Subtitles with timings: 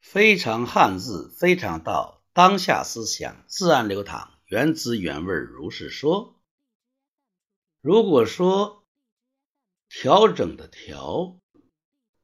[0.00, 6.40] 非常汉字，非常道，当下思想自然流淌，原汁原味如是说。
[7.80, 8.86] 如果说
[9.88, 11.38] 调整的调，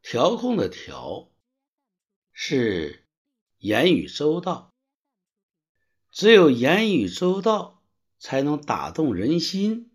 [0.02, 1.30] 调控的调，
[2.32, 3.06] 是
[3.58, 4.74] 言语周到，
[6.10, 7.82] 只有言语周到，
[8.18, 9.92] 才能打动人心，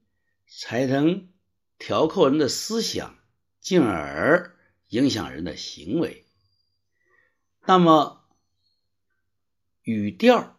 [0.48, 1.30] 才能
[1.78, 3.18] 调控人的思想，
[3.60, 4.58] 进而
[4.88, 6.26] 影响人的行为。
[7.66, 8.24] 那么，
[9.84, 10.58] 语调、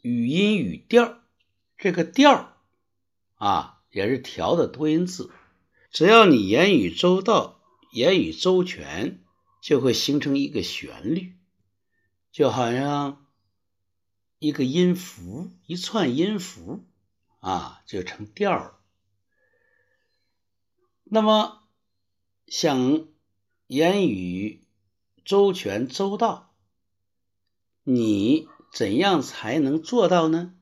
[0.00, 1.20] 语音、语调，
[1.76, 2.56] 这个调
[3.34, 5.30] 啊，也是调的多音字。
[5.92, 7.60] 只要你言语周到、
[7.92, 9.22] 言语周全，
[9.60, 11.36] 就会形成一个旋律，
[12.32, 13.24] 就好像
[14.40, 16.84] 一个音符，一串音符
[17.38, 18.80] 啊，就成调了。
[21.04, 21.62] 那么，
[22.48, 23.06] 想
[23.68, 24.61] 言语。
[25.24, 26.50] 周全周到，
[27.84, 30.54] 你怎样才能做到呢？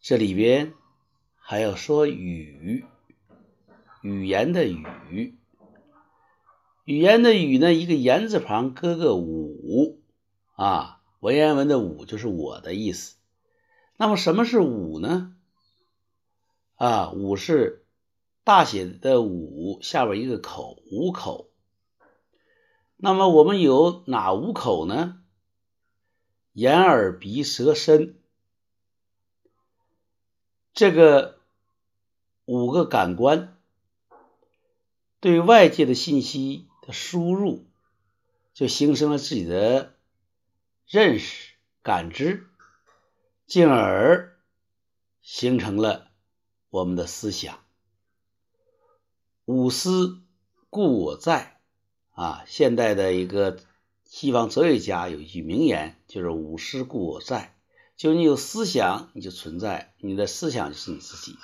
[0.00, 0.74] 这里边
[1.34, 2.84] 还要说语，
[4.02, 5.36] 语言的语，
[6.84, 7.72] 语言的语呢？
[7.72, 10.00] 一个言字旁搁个五
[10.54, 13.16] 啊，文言文的五就是我的意思。
[13.96, 15.34] 那么什么是五呢？
[16.76, 17.84] 啊，五是
[18.44, 21.50] 大写的五，下边一个口，五口。
[23.04, 25.20] 那么我们有哪五口呢？
[26.54, 28.18] 眼、耳、鼻、舌、身，
[30.72, 31.38] 这个
[32.46, 33.58] 五个感官
[35.20, 37.66] 对外界的信息的输入，
[38.54, 39.94] 就形成了自己的
[40.86, 42.46] 认识、感知，
[43.44, 44.40] 进而
[45.20, 46.10] 形成了
[46.70, 47.62] 我们的思想。
[49.44, 50.22] 五思
[50.70, 51.53] 故我在。
[52.14, 53.58] 啊，现代的一个
[54.04, 57.58] 西方哲学家有一句名言，就是“无思故我在”，
[57.96, 61.36] 就你有思想，你就存在，你的思想就是你自己。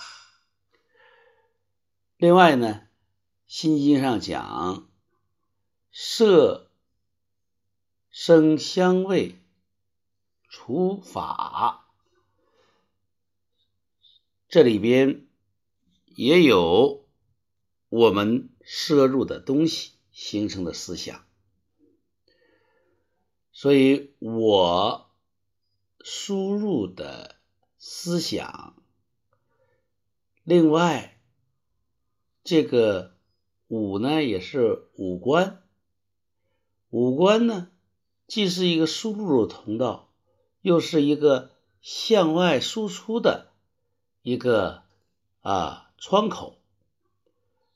[2.17, 2.83] 另外呢，
[3.47, 4.89] 《心经》上讲，
[5.91, 6.71] 色、
[8.11, 9.41] 声、香味、
[10.49, 11.89] 除法，
[14.49, 15.27] 这里边
[16.07, 17.05] 也有
[17.89, 19.93] 我们摄入的东西。
[20.23, 21.25] 形成的思想，
[23.53, 25.11] 所以我
[26.05, 27.37] 输入的
[27.79, 28.77] 思想，
[30.45, 31.19] 另外
[32.45, 33.17] 这个
[33.67, 35.63] 五呢也是五官，
[36.91, 37.71] 五官呢
[38.27, 40.13] 既是一个输入的通道，
[40.61, 43.55] 又是一个向外输出的
[44.21, 44.83] 一个
[45.41, 46.59] 啊窗口。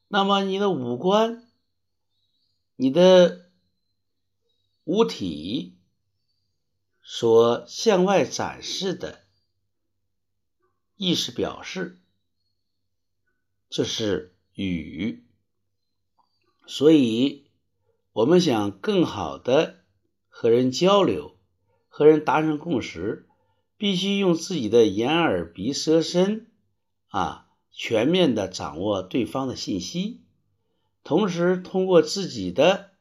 [0.09, 1.41] 那么你的五官。
[2.77, 3.51] 你的
[4.83, 5.79] 五体
[7.03, 9.25] 所向外展示的
[10.97, 12.01] 意识表示，
[13.69, 15.25] 这是语。
[16.67, 17.49] 所以，
[18.13, 19.84] 我们想更好的
[20.29, 21.39] 和人交流，
[21.89, 23.29] 和人达成共识，
[23.77, 26.51] 必须用自己的眼、耳、鼻、舌、身
[27.07, 30.24] 啊，全面的掌握对方的信息。
[31.04, 32.92] 同时，通过自己的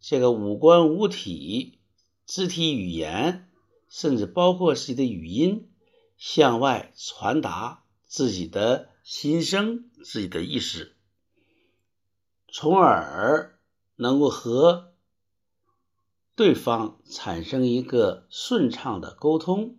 [0.00, 1.78] 这个五官、五体、
[2.26, 3.48] 肢体语言，
[3.88, 5.70] 甚至包括自己的语音，
[6.18, 10.96] 向外传达自己的心声、自己的意识，
[12.52, 13.60] 从而
[13.94, 14.92] 能够和
[16.34, 19.78] 对方产生一个顺畅的沟通。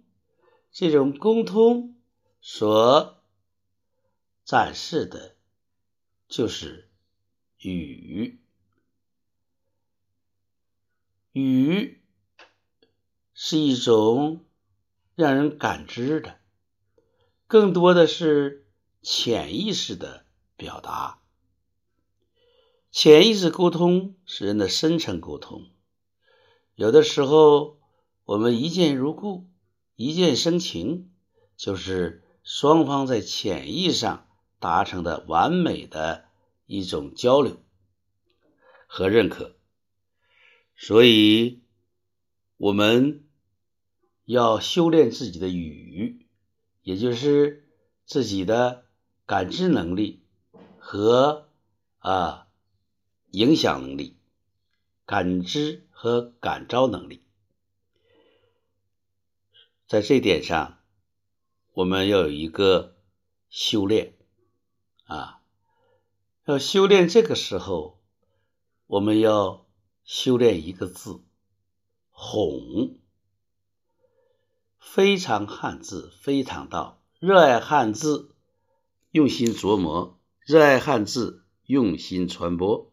[0.72, 1.98] 这种沟通
[2.40, 3.22] 所
[4.46, 5.36] 展示的，
[6.30, 6.91] 就是。
[7.62, 8.40] 语，
[11.32, 12.02] 语
[13.36, 14.44] 是一种
[15.14, 16.40] 让人感知的，
[17.46, 18.66] 更多的是
[19.04, 21.22] 潜意识的表达。
[22.90, 25.70] 潜意识沟通是人的深层沟通，
[26.74, 27.80] 有的时候
[28.26, 29.48] 我们一见如故，
[29.96, 31.12] 一见生情，
[31.56, 34.28] 就是双方在潜意识上
[34.60, 36.31] 达成的完美的。
[36.74, 37.62] 一种交流
[38.88, 39.58] 和认可，
[40.78, 41.60] 所以
[42.56, 43.26] 我们
[44.24, 46.26] 要修炼自己的语，
[46.82, 47.68] 也就是
[48.06, 48.86] 自己的
[49.26, 50.24] 感知能力
[50.80, 51.50] 和
[51.98, 52.48] 啊
[53.32, 54.16] 影响能力，
[55.06, 57.22] 感知和感召能力，
[59.88, 60.80] 在这点上，
[61.74, 62.96] 我们要有一个
[63.50, 64.14] 修炼
[65.04, 65.41] 啊。
[66.46, 68.00] 要修炼这个时候，
[68.88, 69.68] 我们要
[70.04, 71.22] 修炼一个字，
[72.10, 72.98] 哄。
[74.80, 77.00] 非常汉字，非常道。
[77.20, 78.34] 热爱汉字，
[79.12, 82.91] 用心琢磨；热爱汉字，用心传播。